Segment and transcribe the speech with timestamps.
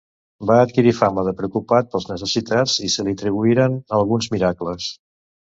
[0.51, 4.93] Va adquirir fama de preocupat pels necessitats i se li atribuïren alguns miracles.